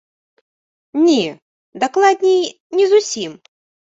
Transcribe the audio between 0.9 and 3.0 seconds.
Не, дакладней, не